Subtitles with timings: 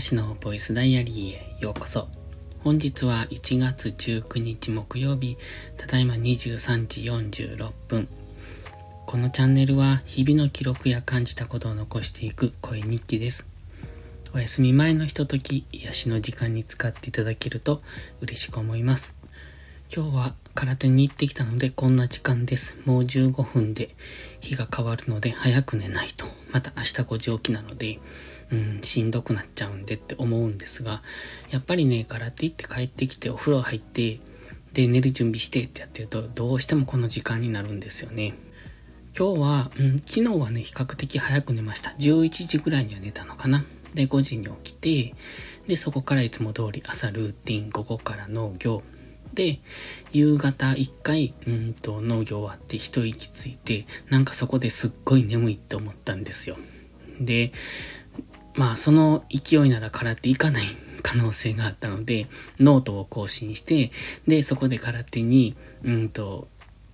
[0.00, 2.08] しのボイスダイアリーへようこそ。
[2.60, 5.36] 本日は1月19日木曜日、
[5.76, 8.08] ただいま23時46分。
[9.06, 13.46] このチャンネルは日々の記録や感じたことを残していく声日記です。
[14.34, 17.82] お休み前のひととき、癒しの時間に使っていただけると
[18.22, 19.14] 嬉しく思います。
[19.94, 22.78] 今日は空手に行ってきたのでこんな時間です。
[22.86, 23.90] もう15分で
[24.40, 26.24] 日が変わるので早く寝ないと。
[26.50, 27.98] また明日5時起きなので、
[28.52, 31.02] うん、しんどくなっちゃうんでって思うんですが、
[31.50, 34.20] やっぱりね、空手行って帰ってきてお風呂入って、
[34.74, 38.34] で、寝る準備してってやってると、どうしてもこの時間になるんですよね。
[39.18, 41.90] 今日は、うん、昨日はね、比較的早く寝ました。
[41.98, 43.64] 11時ぐらいには寝たのかな。
[43.94, 45.14] で、5時に起きて、
[45.66, 48.82] で、そこからいつも通り朝ルーティン、午後から農業、
[49.34, 49.60] で、
[50.12, 56.56] 夕方一回、うんと農業終わって一息ついて、なんかそこですっごい眠いって思ったんですよ。
[57.20, 57.52] で、
[58.54, 60.64] まあその勢いなら空手行かない
[61.02, 62.26] 可能性があったので、
[62.58, 63.90] ノートを更新して、
[64.26, 66.48] で、そこで空手に、うんと、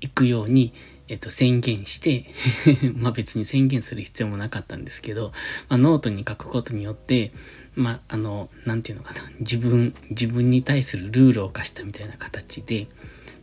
[0.00, 0.72] 行くように、
[1.08, 2.26] えっと、宣言して
[2.96, 5.32] まあ別に宣言する必要もなかったんですけど、
[5.68, 7.32] まあノートに書くことによって、
[7.74, 9.20] まあ、あの、なんていうのかな。
[9.40, 12.86] 自分、自分に対するルールを課したみたいな形で、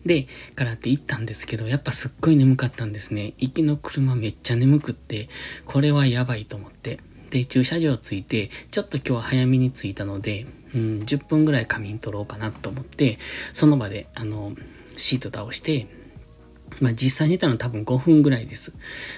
[0.05, 3.33] で、空手行ったんですけど、やっぱすっごい眠かったんですね。
[3.37, 5.29] 行きの車めっちゃ眠くって、
[5.65, 6.99] これはやばいと思って。
[7.29, 13.19] で、駐車場着いて、ちょっと今日は早めに着いたので、うん、10分ぐらい仮眠取ろうかなと思って、
[13.53, 14.53] その場で、あの、
[14.97, 15.87] シート倒して、
[16.81, 18.73] まあ実際に寝たの多分5分ぐらいです。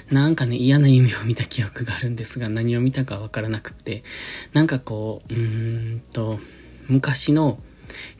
[0.09, 4.03] なんかね、嫌な夢を見た記憶があるんですが、何を見たかわからなくって、
[4.53, 6.39] なんかこう、うーんと、
[6.87, 7.59] 昔の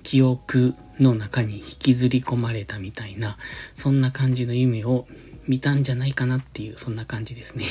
[0.04, 3.38] 記憶の中に引きずり込まれたみたいな、
[3.76, 5.08] そんな感じの夢を
[5.48, 7.66] 見たんじゃないかなっていう、そんな感じですね。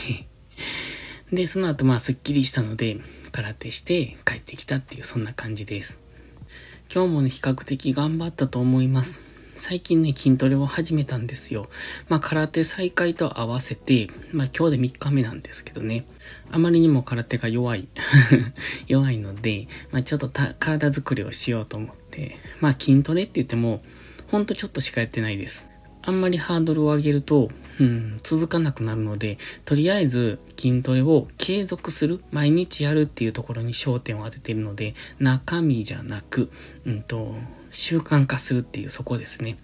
[1.32, 2.98] で、その後まあスッキリしたので、
[3.30, 6.00] 空手して帰ってきたっていう、そんな感じです。
[6.92, 9.22] 今日もね、比較的頑張ったと思います。
[9.54, 11.68] 最近ね、筋トレを始めたんですよ。
[12.08, 16.04] まあ、空手再開と合わせて、まあ、今日で3日目なんですけどね。
[16.50, 17.86] あまりにも空手が弱い
[18.88, 20.28] 弱いので、まあ、ちょっと
[20.58, 23.84] 体作りをしようと思って、まあ、筋トレって言っても、
[24.26, 25.69] ほんとちょっとしかやってないです。
[26.02, 36.50] あんまりハードルを上げると、うん、続かなくなるので、とりあえず筋トレを継続する、毎日やるっていうところに焦点を当てているので、中身じゃなく、
[36.86, 37.34] うんと、
[37.70, 39.58] 習慣化するっていうそこですね。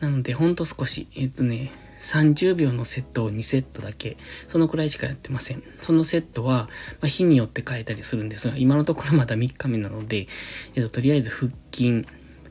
[0.00, 1.70] なので、ほんと少し、えっ、とね、
[2.00, 4.16] 30秒のセットを2セットだけ、
[4.48, 5.62] そのくらいしかやってません。
[5.80, 6.68] そのセットは、
[7.00, 10.26] まあ、日によって変えたりするんですが、今のところまだ3日目なので、
[10.74, 12.06] えっ、と、とりあえず腹筋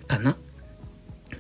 [0.08, 0.38] かな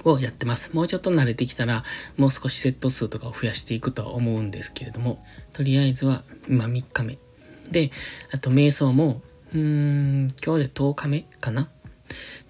[0.04, 0.74] をやってます。
[0.74, 1.84] もうちょっと慣れてきたら、
[2.18, 5.24] もう少しセット数とかを増やしていくとは思うんですけれども、
[5.54, 7.18] とりあえずは、今3日目。
[7.72, 7.92] で、
[8.32, 9.22] あと瞑想も、
[9.54, 11.70] うーん、今日で10日目かな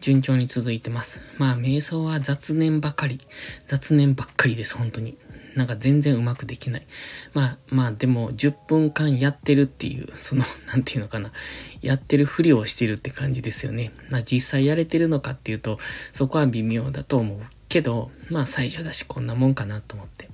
[0.01, 1.21] 順調に続いてます。
[1.37, 3.19] まあ、瞑想は雑念ばかり。
[3.67, 5.17] 雑念ばっかりです、本当に。
[5.59, 6.88] なんか全然うまくできない。
[7.34, 11.34] まあ、まあ、でも、10分間やってるっていう、その、 なんていうのかな。
[11.81, 13.92] やってるふりをしてるって感じですよね。
[14.09, 15.78] まあ、実際やれてるのかっていうと、
[16.14, 17.42] そこは微妙だと思う。
[17.68, 20.30] けど、まあ、最初だし、こんなもんかなと思って。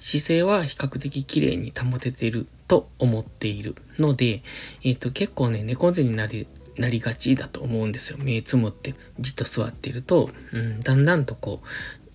[0.00, 4.42] 姿勢は比較的綺麗に保ててると思っているので、
[4.84, 6.46] えっ、ー、と、結構ね、猫背になり、
[6.76, 8.18] なりがちだと思うんですよ。
[8.20, 11.62] 目つむってじっと座っていると、うん、だんだんとこ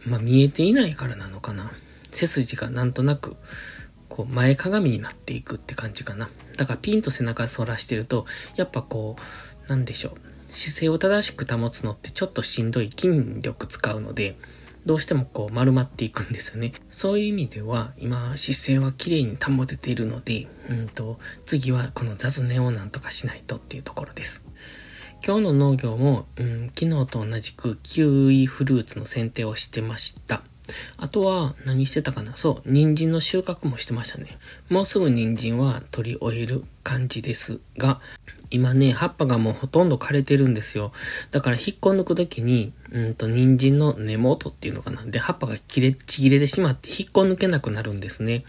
[0.06, 1.72] う、まあ、見えていないからなのかな。
[2.14, 3.36] 背筋がなんとなく、
[4.10, 6.30] こう、前かがみになっていくって感じかな。
[6.58, 8.26] だからピンと背中反らしてると、
[8.56, 9.16] やっぱこ
[9.66, 10.34] う、なんでしょう。
[10.56, 14.38] 姿勢を正しく保つのってちょっとしんどい筋力使うので、
[14.86, 16.74] どうしてもこう丸まっていくんですよね。
[16.92, 24.46] そういう意味では、今姿勢は綺麗に保てているので、うんと、次はこの雑念をなんとかしないとっていうところです。
[25.26, 30.44] 今日の農業も、うん、昨日と同じくキウイフルーツの剪定をしてました。
[30.98, 32.36] あとは何してたかな？
[32.36, 34.38] そう、人参の収穫もしてましたね。
[34.70, 38.00] もうすぐ人参は取り終える感じですが、
[38.50, 40.92] 今ね、葉っぱがもうほとんど枯れてるんですよ。
[41.32, 45.04] だから引っこ抜くときに、うんと、人参の根元っていうのかな？
[45.06, 48.46] で、葉っぱが切れ、ちぎれてしまって引っこ抜けなくなるんですね。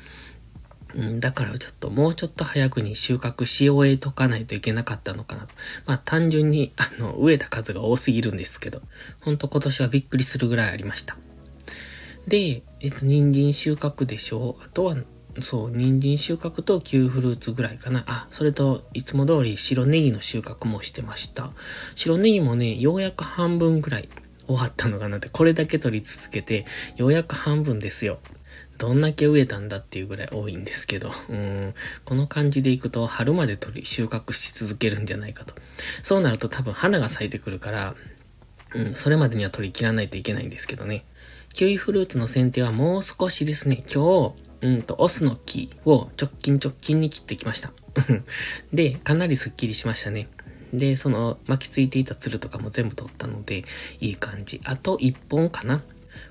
[0.94, 5.48] うん、だからちょっともうちょっと早くに収穫し終えとかないといけなかったのかなと。
[5.86, 8.80] まあ単純に、あの、植えた数が多すぎるんですけど、
[9.20, 11.16] ほんと今年はびっくりするぐらいありました。
[12.26, 14.56] で、えっと、人参収穫でしょ？
[14.60, 14.64] う。
[14.64, 14.96] あとは、
[15.40, 18.04] そう、人参収穫とキウフルーツぐらいかな。
[18.06, 21.50] あ、それと、いつも通り白ネギの収穫もしてました。
[21.94, 24.08] 白ネギもね、ようやく半分ぐらい
[24.46, 26.66] 終わったのかなって、これだけ取り続けて、
[26.96, 28.20] ようやく半分ですよ。
[28.78, 31.74] どんだけ植えたんだっていうぐらい多いんですけど、うん、
[32.04, 35.54] この感じでいくと春まで取り、収穫し続けるんじゃないかと。
[36.02, 37.94] そうなると多分花が咲いてくるから、
[38.74, 41.04] うん、それまでには取り切らないといけないんですけどね。
[41.54, 47.72] キウイフルーツの剪定はもう少しですね、今日、うんと、オスの木を直近直近に切ってきました。
[48.74, 50.26] で、かなりスッキリしましたね。
[50.72, 53.64] で、その巻きついていたツルとかも全部取ったので、
[54.00, 54.60] いい感じ。
[54.64, 55.84] あと1本かな。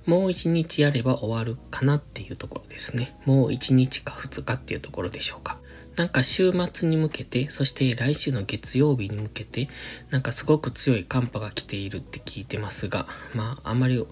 [0.06, 3.16] もう1日やれば終わるかなっていうところですね。
[3.24, 5.58] もう1日か2日っていうところでしょうか。
[5.96, 9.70] なんか週末に向けて、そして来週の月曜日に向けて、
[10.10, 13.06] なんかすごく強い寒波が来ているって聞いてますが、
[13.36, 14.04] まああまり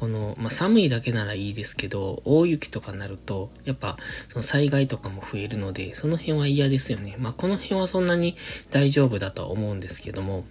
[0.00, 3.98] この、まあ、寒いだけならいいですけど、大雪とかなると、やっぱ、
[4.28, 7.16] その災害とかも増えるので、その辺は嫌ですよね。
[7.18, 8.34] まあ、この辺はそんなに
[8.70, 10.46] 大丈夫だとは思うんですけども、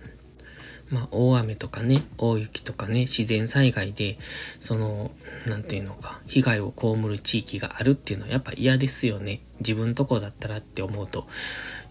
[0.90, 4.18] まあ、大雨とかね、大雪とかね、自然災害で、
[4.60, 5.12] その、
[5.46, 9.42] なんていうのか、被害を被る地域があるっていうのはやっぱ嫌ですよね。
[9.60, 11.28] 自分のとこだったらって思うと、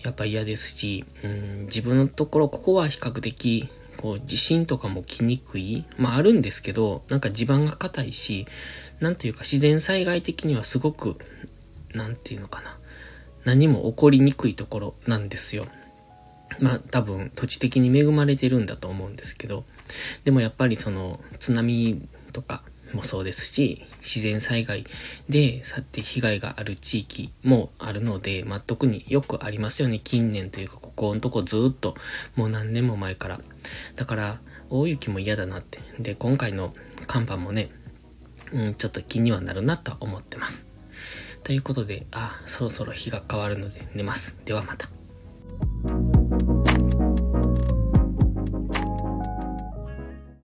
[0.02, 5.84] やっぱ嫌ですし、うん、自分のところ、ここは比較的、こう、地震とかも来にくい。
[5.96, 8.46] まああるんですけど、なんか地盤が硬いし、
[9.00, 11.18] なんていうか自然災害的にはすごく、
[11.94, 12.78] なんていうのかな。
[13.44, 15.66] 何も起こりにくいところなんですよ。
[16.60, 19.64] まあ多分土地的に恵まれてるんだと思うんですけど、
[20.24, 22.00] でもやっぱりその津波
[22.32, 22.62] とか
[22.94, 24.84] もそうですし、自然災害
[25.28, 29.98] で、さて被害がある地域もあるので、まあ、特によくありますよね。
[29.98, 31.94] 近年というか、ここのとこずっと、
[32.36, 33.40] もう何年も前から。
[33.96, 34.40] だから、
[34.70, 35.80] 大雪も嫌だなって。
[35.98, 36.74] で、今回の
[37.06, 37.70] 寒波もね、
[38.52, 40.66] うん、ちょっと気にはなるなとは思ってます。
[41.44, 44.36] ということで、あ、そろそろ日が変わるので寝ます。
[44.44, 44.97] ではまた。